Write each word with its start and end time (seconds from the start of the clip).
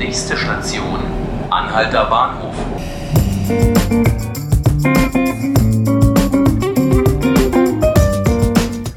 Nächste 0.00 0.34
Station, 0.34 0.98
Anhalter 1.50 2.06
Bahnhof. 2.06 2.54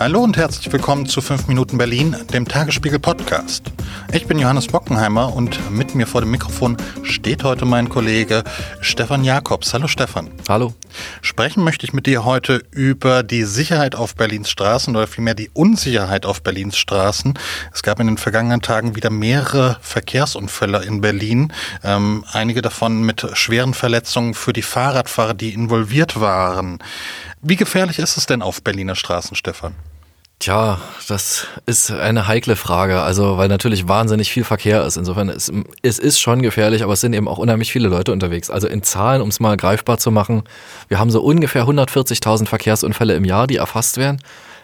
Hallo 0.03 0.19
und 0.21 0.35
herzlich 0.35 0.69
willkommen 0.69 1.05
zu 1.05 1.21
5 1.21 1.47
Minuten 1.47 1.77
Berlin, 1.77 2.13
dem 2.33 2.45
Tagesspiegel 2.45 2.99
Podcast. 2.99 3.71
Ich 4.11 4.27
bin 4.27 4.37
Johannes 4.37 4.67
Bockenheimer 4.67 5.33
und 5.33 5.71
mit 5.71 5.95
mir 5.95 6.07
vor 6.07 6.19
dem 6.19 6.29
Mikrofon 6.29 6.75
steht 7.03 7.45
heute 7.45 7.63
mein 7.63 7.87
Kollege 7.87 8.43
Stefan 8.81 9.23
Jakobs. 9.23 9.73
Hallo 9.73 9.87
Stefan. 9.87 10.29
Hallo. 10.49 10.73
Sprechen 11.21 11.63
möchte 11.63 11.85
ich 11.85 11.93
mit 11.93 12.05
dir 12.05 12.25
heute 12.25 12.61
über 12.71 13.23
die 13.23 13.45
Sicherheit 13.45 13.95
auf 13.95 14.15
Berlins 14.15 14.49
Straßen 14.49 14.93
oder 14.93 15.07
vielmehr 15.07 15.35
die 15.35 15.49
Unsicherheit 15.53 16.25
auf 16.25 16.43
Berlins 16.43 16.75
Straßen. 16.75 17.39
Es 17.73 17.81
gab 17.81 18.01
in 18.01 18.07
den 18.07 18.17
vergangenen 18.17 18.59
Tagen 18.59 18.97
wieder 18.97 19.09
mehrere 19.09 19.77
Verkehrsunfälle 19.79 20.83
in 20.83 20.99
Berlin, 20.99 21.53
ähm, 21.81 22.25
einige 22.29 22.61
davon 22.61 23.03
mit 23.03 23.25
schweren 23.35 23.73
Verletzungen 23.73 24.33
für 24.33 24.51
die 24.51 24.63
Fahrradfahrer, 24.63 25.33
die 25.33 25.53
involviert 25.53 26.19
waren. 26.19 26.79
Wie 27.41 27.55
gefährlich 27.55 27.99
ist 27.99 28.17
es 28.17 28.25
denn 28.25 28.41
auf 28.41 28.61
Berliner 28.61 28.95
Straßen, 28.95 29.37
Stefan? 29.37 29.73
Tja, 30.43 30.77
das 31.07 31.47
ist 31.67 31.89
eine 31.89 32.27
heikle 32.27 32.57
Frage. 32.57 32.99
Also, 32.99 33.37
weil 33.37 33.47
natürlich 33.47 33.87
wahnsinnig 33.87 34.29
viel 34.29 34.43
Verkehr 34.43 34.85
ist. 34.85 34.97
Insofern, 34.97 35.29
es, 35.29 35.49
es 35.81 35.99
ist 35.99 36.19
schon 36.19 36.41
gefährlich, 36.41 36.83
aber 36.83 36.91
es 36.91 36.99
sind 36.99 37.13
eben 37.13 37.29
auch 37.29 37.37
unheimlich 37.37 37.71
viele 37.71 37.87
Leute 37.87 38.11
unterwegs. 38.11 38.49
Also 38.49 38.67
in 38.67 38.83
Zahlen, 38.83 39.21
um 39.21 39.29
es 39.29 39.39
mal 39.39 39.55
greifbar 39.55 39.99
zu 39.99 40.11
machen, 40.11 40.43
wir 40.89 40.99
haben 40.99 41.11
so 41.11 41.21
ungefähr 41.21 41.63
140.000 41.63 42.45
Verkehrsunfälle 42.45 43.15
im 43.15 43.23
Jahr, 43.23 43.47
die 43.47 43.55
erfasst 43.55 43.95
werden. 43.95 44.21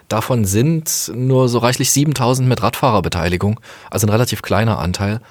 Davon 0.08 0.44
sind 0.44 1.12
nur 1.14 1.48
so 1.48 1.56
reichlich 1.56 1.88
7.000 1.88 2.42
mit 2.42 2.62
Radfahrerbeteiligung, 2.62 3.58
also 3.90 4.06
ein 4.06 4.10
relativ 4.10 4.42
kleiner 4.42 4.78
Anteil. 4.78 5.22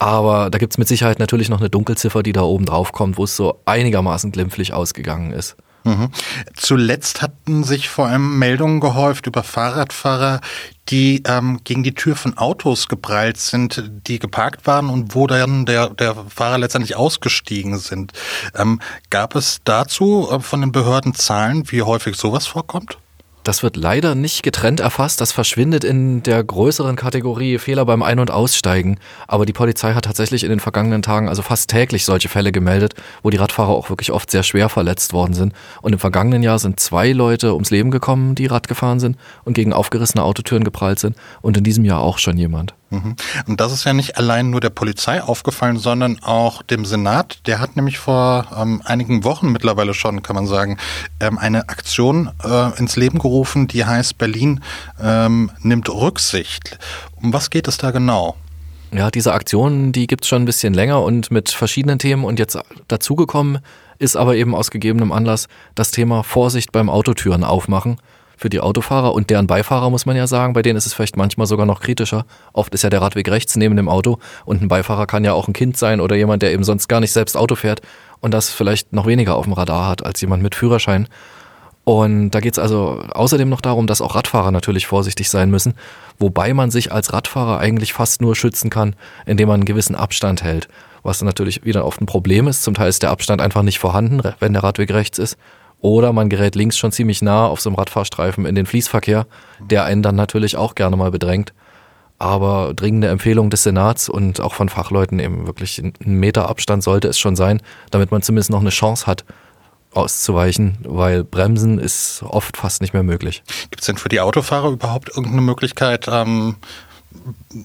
Aber 0.00 0.50
da 0.50 0.58
gibt's 0.58 0.76
mit 0.76 0.88
Sicherheit 0.88 1.20
natürlich 1.20 1.50
noch 1.50 1.60
eine 1.60 1.70
Dunkelziffer, 1.70 2.24
die 2.24 2.32
da 2.32 2.42
oben 2.42 2.66
drauf 2.66 2.90
kommt, 2.90 3.16
wo 3.16 3.22
es 3.22 3.36
so 3.36 3.60
einigermaßen 3.64 4.32
glimpflich 4.32 4.72
ausgegangen 4.72 5.32
ist. 5.32 5.54
Mhm. 5.84 6.10
Zuletzt 6.54 7.20
hatten 7.20 7.62
sich 7.62 7.90
vor 7.90 8.06
allem 8.06 8.38
Meldungen 8.38 8.80
gehäuft 8.80 9.26
über 9.26 9.42
Fahrradfahrer, 9.42 10.40
die 10.88 11.22
ähm, 11.26 11.60
gegen 11.64 11.82
die 11.82 11.94
Tür 11.94 12.16
von 12.16 12.36
Autos 12.38 12.88
geprallt 12.88 13.36
sind, 13.36 13.90
die 14.06 14.18
geparkt 14.18 14.66
waren 14.66 14.88
und 14.88 15.14
wo 15.14 15.26
dann 15.26 15.66
der, 15.66 15.90
der 15.90 16.14
Fahrer 16.28 16.58
letztendlich 16.58 16.96
ausgestiegen 16.96 17.78
sind. 17.78 18.12
Ähm, 18.54 18.80
gab 19.10 19.34
es 19.36 19.60
dazu 19.64 20.28
äh, 20.30 20.40
von 20.40 20.62
den 20.62 20.72
Behörden 20.72 21.14
Zahlen, 21.14 21.70
wie 21.70 21.82
häufig 21.82 22.16
sowas 22.16 22.46
vorkommt? 22.46 22.98
Das 23.44 23.62
wird 23.62 23.76
leider 23.76 24.14
nicht 24.14 24.42
getrennt 24.42 24.80
erfasst. 24.80 25.20
Das 25.20 25.30
verschwindet 25.30 25.84
in 25.84 26.22
der 26.22 26.42
größeren 26.42 26.96
Kategorie 26.96 27.58
Fehler 27.58 27.84
beim 27.84 28.02
Ein- 28.02 28.18
und 28.18 28.30
Aussteigen. 28.30 28.98
Aber 29.28 29.44
die 29.44 29.52
Polizei 29.52 29.92
hat 29.92 30.06
tatsächlich 30.06 30.44
in 30.44 30.48
den 30.48 30.60
vergangenen 30.60 31.02
Tagen 31.02 31.28
also 31.28 31.42
fast 31.42 31.68
täglich 31.68 32.06
solche 32.06 32.30
Fälle 32.30 32.52
gemeldet, 32.52 32.94
wo 33.22 33.28
die 33.28 33.36
Radfahrer 33.36 33.68
auch 33.68 33.90
wirklich 33.90 34.12
oft 34.12 34.30
sehr 34.30 34.44
schwer 34.44 34.70
verletzt 34.70 35.12
worden 35.12 35.34
sind. 35.34 35.52
Und 35.82 35.92
im 35.92 35.98
vergangenen 35.98 36.42
Jahr 36.42 36.58
sind 36.58 36.80
zwei 36.80 37.12
Leute 37.12 37.52
ums 37.52 37.70
Leben 37.70 37.90
gekommen, 37.90 38.34
die 38.34 38.46
Rad 38.46 38.66
gefahren 38.66 38.98
sind 38.98 39.18
und 39.44 39.52
gegen 39.52 39.74
aufgerissene 39.74 40.24
Autotüren 40.24 40.64
geprallt 40.64 40.98
sind. 40.98 41.14
Und 41.42 41.58
in 41.58 41.64
diesem 41.64 41.84
Jahr 41.84 42.00
auch 42.00 42.16
schon 42.16 42.38
jemand. 42.38 42.74
Mhm. 42.94 43.16
Und 43.46 43.60
das 43.60 43.72
ist 43.72 43.84
ja 43.84 43.92
nicht 43.92 44.16
allein 44.16 44.50
nur 44.50 44.60
der 44.60 44.70
Polizei 44.70 45.22
aufgefallen, 45.22 45.78
sondern 45.78 46.22
auch 46.22 46.62
dem 46.62 46.84
Senat. 46.84 47.46
Der 47.46 47.60
hat 47.60 47.76
nämlich 47.76 47.98
vor 47.98 48.46
ähm, 48.56 48.82
einigen 48.84 49.24
Wochen 49.24 49.50
mittlerweile 49.52 49.94
schon, 49.94 50.22
kann 50.22 50.36
man 50.36 50.46
sagen, 50.46 50.78
ähm, 51.20 51.38
eine 51.38 51.68
Aktion 51.68 52.30
äh, 52.42 52.78
ins 52.78 52.96
Leben 52.96 53.18
gerufen, 53.18 53.68
die 53.68 53.84
heißt 53.84 54.18
Berlin 54.18 54.60
ähm, 55.00 55.50
nimmt 55.60 55.88
Rücksicht. 55.88 56.78
Um 57.16 57.32
was 57.32 57.50
geht 57.50 57.68
es 57.68 57.78
da 57.78 57.90
genau? 57.90 58.36
Ja, 58.92 59.10
diese 59.10 59.32
Aktion, 59.32 59.90
die 59.90 60.06
gibt's 60.06 60.28
schon 60.28 60.42
ein 60.42 60.46
bisschen 60.46 60.72
länger 60.72 61.02
und 61.02 61.30
mit 61.30 61.50
verschiedenen 61.50 61.98
Themen 61.98 62.24
und 62.24 62.38
jetzt 62.38 62.56
dazugekommen 62.88 63.58
ist 63.98 64.16
aber 64.16 64.36
eben 64.36 64.54
aus 64.54 64.70
gegebenem 64.70 65.12
Anlass 65.12 65.48
das 65.74 65.90
Thema 65.90 66.22
Vorsicht 66.22 66.72
beim 66.72 66.90
Autotüren 66.90 67.44
aufmachen 67.44 67.98
für 68.36 68.50
die 68.50 68.60
Autofahrer 68.60 69.14
und 69.14 69.30
deren 69.30 69.46
Beifahrer, 69.46 69.90
muss 69.90 70.06
man 70.06 70.16
ja 70.16 70.26
sagen. 70.26 70.52
Bei 70.52 70.62
denen 70.62 70.76
ist 70.76 70.86
es 70.86 70.94
vielleicht 70.94 71.16
manchmal 71.16 71.46
sogar 71.46 71.66
noch 71.66 71.80
kritischer. 71.80 72.26
Oft 72.52 72.74
ist 72.74 72.82
ja 72.82 72.90
der 72.90 73.02
Radweg 73.02 73.28
rechts 73.30 73.56
neben 73.56 73.76
dem 73.76 73.88
Auto 73.88 74.18
und 74.44 74.62
ein 74.62 74.68
Beifahrer 74.68 75.06
kann 75.06 75.24
ja 75.24 75.32
auch 75.32 75.48
ein 75.48 75.52
Kind 75.52 75.76
sein 75.76 76.00
oder 76.00 76.16
jemand, 76.16 76.42
der 76.42 76.52
eben 76.52 76.64
sonst 76.64 76.88
gar 76.88 77.00
nicht 77.00 77.12
selbst 77.12 77.36
Auto 77.36 77.54
fährt 77.54 77.80
und 78.20 78.32
das 78.32 78.50
vielleicht 78.50 78.92
noch 78.92 79.06
weniger 79.06 79.36
auf 79.36 79.44
dem 79.44 79.52
Radar 79.52 79.88
hat 79.88 80.04
als 80.04 80.20
jemand 80.20 80.42
mit 80.42 80.54
Führerschein. 80.54 81.08
Und 81.84 82.30
da 82.30 82.40
geht 82.40 82.54
es 82.54 82.58
also 82.58 83.02
außerdem 83.12 83.48
noch 83.48 83.60
darum, 83.60 83.86
dass 83.86 84.00
auch 84.00 84.14
Radfahrer 84.14 84.50
natürlich 84.50 84.86
vorsichtig 84.86 85.28
sein 85.28 85.50
müssen, 85.50 85.74
wobei 86.18 86.54
man 86.54 86.70
sich 86.70 86.90
als 86.90 87.12
Radfahrer 87.12 87.58
eigentlich 87.58 87.92
fast 87.92 88.22
nur 88.22 88.34
schützen 88.34 88.70
kann, 88.70 88.96
indem 89.26 89.48
man 89.48 89.56
einen 89.56 89.64
gewissen 89.66 89.94
Abstand 89.94 90.42
hält. 90.42 90.68
Was 91.02 91.20
natürlich 91.20 91.66
wieder 91.66 91.84
oft 91.84 92.00
ein 92.00 92.06
Problem 92.06 92.48
ist. 92.48 92.62
Zum 92.62 92.72
Teil 92.72 92.88
ist 92.88 93.02
der 93.02 93.10
Abstand 93.10 93.42
einfach 93.42 93.62
nicht 93.62 93.78
vorhanden, 93.78 94.22
wenn 94.40 94.54
der 94.54 94.64
Radweg 94.64 94.90
rechts 94.90 95.18
ist. 95.18 95.36
Oder 95.84 96.14
man 96.14 96.30
gerät 96.30 96.54
links 96.54 96.78
schon 96.78 96.92
ziemlich 96.92 97.20
nah 97.20 97.46
auf 97.46 97.60
so 97.60 97.68
einem 97.68 97.76
Radfahrstreifen 97.76 98.46
in 98.46 98.54
den 98.54 98.64
Fließverkehr, 98.64 99.26
der 99.60 99.84
einen 99.84 100.02
dann 100.02 100.16
natürlich 100.16 100.56
auch 100.56 100.74
gerne 100.76 100.96
mal 100.96 101.10
bedrängt. 101.10 101.52
Aber 102.18 102.72
dringende 102.72 103.08
Empfehlung 103.08 103.50
des 103.50 103.64
Senats 103.64 104.08
und 104.08 104.40
auch 104.40 104.54
von 104.54 104.70
Fachleuten 104.70 105.18
eben 105.18 105.46
wirklich 105.46 105.76
ein 105.78 105.92
Meter 106.06 106.48
Abstand 106.48 106.82
sollte 106.82 107.08
es 107.08 107.18
schon 107.18 107.36
sein, 107.36 107.60
damit 107.90 108.12
man 108.12 108.22
zumindest 108.22 108.48
noch 108.48 108.62
eine 108.62 108.70
Chance 108.70 109.06
hat, 109.06 109.26
auszuweichen, 109.92 110.78
weil 110.84 111.22
Bremsen 111.22 111.78
ist 111.78 112.22
oft 112.22 112.56
fast 112.56 112.80
nicht 112.80 112.94
mehr 112.94 113.02
möglich. 113.02 113.42
Gibt 113.68 113.82
es 113.82 113.86
denn 113.86 113.98
für 113.98 114.08
die 114.08 114.22
Autofahrer 114.22 114.70
überhaupt 114.70 115.10
irgendeine 115.10 115.42
Möglichkeit, 115.42 116.08
ähm, 116.08 116.56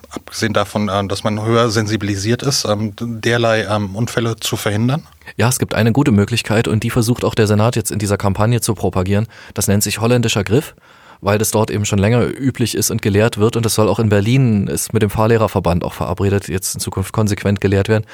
abgesehen 0.10 0.52
davon, 0.52 0.90
äh, 0.90 1.08
dass 1.08 1.24
man 1.24 1.42
höher 1.42 1.70
sensibilisiert 1.70 2.44
ist, 2.44 2.66
ähm, 2.66 2.92
derlei 3.00 3.64
ähm, 3.64 3.96
Unfälle 3.96 4.36
zu 4.36 4.58
verhindern? 4.58 5.08
Ja, 5.38 5.50
es 5.50 5.60
gibt 5.60 5.74
eine 5.74 5.92
gute 5.92 6.12
Möglichkeit 6.12 6.68
und 6.68 6.84
die 6.84 6.90
versucht 6.90 7.24
auch 7.24 7.36
der 7.36 7.48
Senat 7.48 7.76
jetzt 7.76 7.92
in 7.92 8.00
dieser 8.00 8.18
Kampagne 8.18 8.62
zu 8.62 8.76
propagieren. 8.76 9.28
Das 9.54 9.68
nennt 9.68 9.84
sich 9.84 10.00
holländischer 10.00 10.44
Griff 10.44 10.76
weil 11.22 11.38
das 11.38 11.52
dort 11.52 11.70
eben 11.70 11.86
schon 11.86 12.00
länger 12.00 12.26
üblich 12.26 12.76
ist 12.76 12.92
und 12.92 13.02
gelehrt 13.02 13.38
wird 13.38 13.56
und 13.56 13.66
das 13.66 13.76
soll 13.76 13.90
auch 13.90 14.00
in 14.00 14.10
Berlin, 14.10 14.68
ist 14.68 14.94
mit 14.94 15.02
dem 15.02 15.10
Fahrlehrerverband 15.10 15.84
auch 15.84 15.94
verabredet, 15.94 16.48
jetzt 16.48 16.76
in 16.76 16.80
Zukunft 16.80 17.14
konsequent 17.14 17.62
gelehrt 17.62 17.90
werden. 17.90 18.06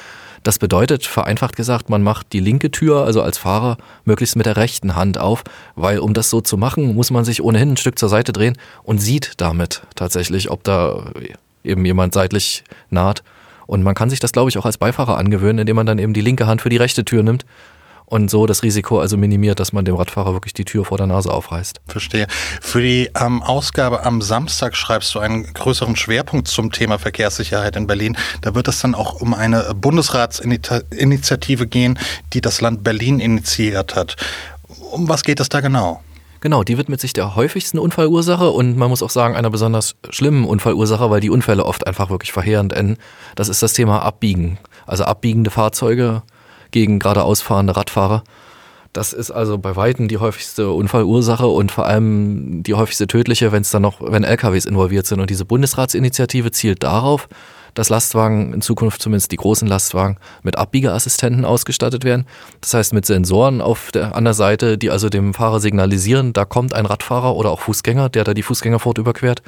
Das 0.42 0.58
bedeutet, 0.58 1.06
vereinfacht 1.06 1.56
gesagt, 1.56 1.88
man 1.88 2.02
macht 2.02 2.32
die 2.32 2.40
linke 2.40 2.70
Tür, 2.70 3.04
also 3.04 3.22
als 3.22 3.38
Fahrer, 3.38 3.78
möglichst 4.04 4.36
mit 4.36 4.46
der 4.46 4.56
rechten 4.56 4.94
Hand 4.94 5.18
auf, 5.18 5.44
weil 5.74 5.98
um 5.98 6.14
das 6.14 6.30
so 6.30 6.40
zu 6.40 6.56
machen, 6.56 6.94
muss 6.94 7.10
man 7.10 7.24
sich 7.24 7.42
ohnehin 7.42 7.72
ein 7.72 7.76
Stück 7.76 7.98
zur 7.98 8.08
Seite 8.08 8.32
drehen 8.32 8.56
und 8.82 8.98
sieht 8.98 9.34
damit 9.38 9.82
tatsächlich, 9.94 10.50
ob 10.50 10.62
da 10.64 11.10
eben 11.64 11.84
jemand 11.84 12.14
seitlich 12.14 12.64
naht. 12.90 13.22
Und 13.66 13.82
man 13.82 13.94
kann 13.94 14.10
sich 14.10 14.20
das, 14.20 14.32
glaube 14.32 14.50
ich, 14.50 14.58
auch 14.58 14.66
als 14.66 14.78
Beifahrer 14.78 15.18
angewöhnen, 15.18 15.60
indem 15.60 15.76
man 15.76 15.86
dann 15.86 15.98
eben 15.98 16.12
die 16.12 16.20
linke 16.20 16.46
Hand 16.46 16.62
für 16.62 16.68
die 16.68 16.76
rechte 16.76 17.04
Tür 17.04 17.22
nimmt 17.22 17.44
und 18.06 18.30
so 18.30 18.46
das 18.46 18.62
Risiko 18.62 19.00
also 19.00 19.16
minimiert, 19.16 19.60
dass 19.60 19.72
man 19.72 19.84
dem 19.84 19.96
Radfahrer 19.96 20.32
wirklich 20.32 20.54
die 20.54 20.64
Tür 20.64 20.84
vor 20.84 20.96
der 20.96 21.08
Nase 21.08 21.30
aufreißt. 21.30 21.80
Verstehe. 21.86 22.26
Für 22.60 22.80
die 22.80 23.10
ähm, 23.20 23.42
Ausgabe 23.42 24.04
am 24.04 24.22
Samstag 24.22 24.76
schreibst 24.76 25.14
du 25.14 25.18
einen 25.18 25.52
größeren 25.52 25.96
Schwerpunkt 25.96 26.48
zum 26.48 26.72
Thema 26.72 26.98
Verkehrssicherheit 26.98 27.76
in 27.76 27.86
Berlin. 27.86 28.16
Da 28.40 28.54
wird 28.54 28.68
es 28.68 28.80
dann 28.80 28.94
auch 28.94 29.20
um 29.20 29.34
eine 29.34 29.74
Bundesratsinitiative 29.74 31.66
gehen, 31.66 31.98
die 32.32 32.40
das 32.40 32.60
Land 32.60 32.84
Berlin 32.84 33.18
initiiert 33.18 33.96
hat. 33.96 34.16
Um 34.92 35.08
was 35.08 35.24
geht 35.24 35.40
es 35.40 35.48
da 35.48 35.60
genau? 35.60 36.00
Genau, 36.40 36.62
die 36.62 36.78
widmet 36.78 37.00
sich 37.00 37.12
der 37.12 37.34
häufigsten 37.34 37.78
Unfallursache 37.78 38.50
und 38.50 38.76
man 38.76 38.88
muss 38.88 39.02
auch 39.02 39.10
sagen, 39.10 39.36
einer 39.36 39.50
besonders 39.50 39.96
schlimmen 40.10 40.44
Unfallursache, 40.44 41.10
weil 41.10 41.20
die 41.20 41.30
Unfälle 41.30 41.64
oft 41.64 41.86
einfach 41.86 42.10
wirklich 42.10 42.32
verheerend 42.32 42.72
enden. 42.72 42.98
Das 43.34 43.48
ist 43.48 43.62
das 43.62 43.72
Thema 43.72 44.02
Abbiegen. 44.02 44.58
Also 44.86 45.04
abbiegende 45.04 45.50
Fahrzeuge 45.50 46.22
gegen 46.70 46.98
geradeaus 46.98 47.40
fahrende 47.40 47.76
Radfahrer. 47.76 48.22
Das 48.96 49.12
ist 49.12 49.30
also 49.30 49.58
bei 49.58 49.76
Weitem 49.76 50.08
die 50.08 50.16
häufigste 50.16 50.70
Unfallursache 50.70 51.46
und 51.46 51.70
vor 51.70 51.84
allem 51.84 52.62
die 52.62 52.72
häufigste 52.72 53.06
tödliche, 53.06 53.52
wenn 53.52 53.60
es 53.60 53.70
dann 53.70 53.82
noch, 53.82 54.00
wenn 54.00 54.24
LKWs 54.24 54.64
involviert 54.64 55.06
sind. 55.06 55.20
Und 55.20 55.28
diese 55.28 55.44
Bundesratsinitiative 55.44 56.50
zielt 56.50 56.82
darauf, 56.82 57.28
dass 57.74 57.90
Lastwagen 57.90 58.54
in 58.54 58.62
Zukunft 58.62 59.02
zumindest 59.02 59.32
die 59.32 59.36
großen 59.36 59.68
Lastwagen 59.68 60.16
mit 60.42 60.56
Abbiegeassistenten 60.56 61.44
ausgestattet 61.44 62.04
werden. 62.04 62.24
Das 62.62 62.72
heißt 62.72 62.94
mit 62.94 63.04
Sensoren 63.04 63.60
auf 63.60 63.92
der, 63.92 64.16
an 64.16 64.24
der 64.24 64.32
Seite, 64.32 64.78
die 64.78 64.90
also 64.90 65.10
dem 65.10 65.34
Fahrer 65.34 65.60
signalisieren, 65.60 66.32
da 66.32 66.46
kommt 66.46 66.72
ein 66.72 66.86
Radfahrer 66.86 67.36
oder 67.36 67.50
auch 67.50 67.60
Fußgänger, 67.60 68.08
der 68.08 68.24
da 68.24 68.32
die 68.32 68.42
Fußgängerfurt 68.42 68.96
überquert 68.96 69.42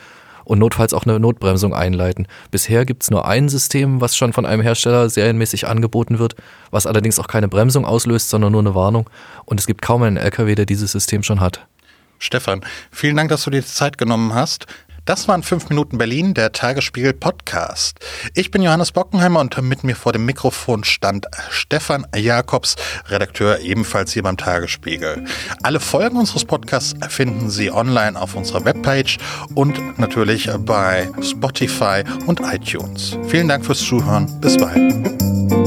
und 0.48 0.58
notfalls 0.58 0.94
auch 0.94 1.04
eine 1.04 1.20
Notbremsung 1.20 1.74
einleiten. 1.74 2.26
Bisher 2.50 2.86
gibt 2.86 3.02
es 3.02 3.10
nur 3.10 3.26
ein 3.26 3.50
System, 3.50 4.00
was 4.00 4.16
schon 4.16 4.32
von 4.32 4.46
einem 4.46 4.62
Hersteller 4.62 5.10
serienmäßig 5.10 5.68
angeboten 5.68 6.18
wird, 6.18 6.36
was 6.70 6.86
allerdings 6.86 7.18
auch 7.18 7.28
keine 7.28 7.48
Bremsung 7.48 7.84
auslöst, 7.84 8.30
sondern 8.30 8.52
nur 8.52 8.62
eine 8.62 8.74
Warnung. 8.74 9.10
Und 9.44 9.60
es 9.60 9.66
gibt 9.66 9.82
kaum 9.82 10.02
einen 10.02 10.16
LKW, 10.16 10.54
der 10.54 10.64
dieses 10.64 10.90
System 10.90 11.22
schon 11.22 11.40
hat. 11.40 11.66
Stefan, 12.18 12.64
vielen 12.90 13.16
Dank, 13.16 13.28
dass 13.28 13.44
du 13.44 13.50
dir 13.50 13.60
die 13.60 13.66
Zeit 13.66 13.98
genommen 13.98 14.32
hast. 14.32 14.66
Das 15.08 15.26
waren 15.26 15.42
5 15.42 15.70
Minuten 15.70 15.96
Berlin, 15.96 16.34
der 16.34 16.52
Tagesspiegel 16.52 17.14
Podcast. 17.14 17.98
Ich 18.34 18.50
bin 18.50 18.60
Johannes 18.60 18.92
Bockenheimer 18.92 19.40
und 19.40 19.58
mit 19.62 19.82
mir 19.82 19.96
vor 19.96 20.12
dem 20.12 20.26
Mikrofon 20.26 20.84
stand 20.84 21.26
Stefan 21.48 22.06
Jakobs, 22.14 22.76
Redakteur 23.06 23.60
ebenfalls 23.60 24.12
hier 24.12 24.22
beim 24.22 24.36
Tagesspiegel. 24.36 25.24
Alle 25.62 25.80
Folgen 25.80 26.18
unseres 26.18 26.44
Podcasts 26.44 26.94
finden 27.08 27.48
Sie 27.48 27.72
online 27.72 28.20
auf 28.20 28.34
unserer 28.34 28.66
Webpage 28.66 29.16
und 29.54 29.98
natürlich 29.98 30.50
bei 30.66 31.08
Spotify 31.22 32.04
und 32.26 32.40
iTunes. 32.40 33.16
Vielen 33.28 33.48
Dank 33.48 33.64
fürs 33.64 33.80
Zuhören. 33.80 34.38
Bis 34.42 34.58
bald. 34.58 35.57